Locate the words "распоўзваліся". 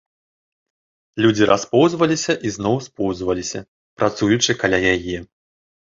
1.51-2.33